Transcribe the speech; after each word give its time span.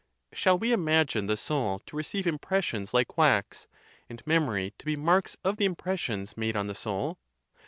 Shall 0.33 0.57
we 0.57 0.73
imagine 0.73 1.27
the 1.27 1.37
soul 1.37 1.77
to 1.85 1.95
receive 1.95 2.25
impressions 2.25 2.91
like 2.91 3.19
wax, 3.19 3.67
and 4.09 4.25
memory 4.25 4.73
to 4.79 4.85
be 4.87 4.95
marks 4.95 5.37
of 5.43 5.57
the 5.57 5.65
impressions 5.65 6.35
made 6.35 6.55
on 6.55 6.65
the 6.65 6.73
soul? 6.73 7.19